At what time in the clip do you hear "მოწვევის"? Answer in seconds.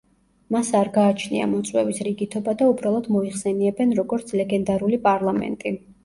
1.49-1.99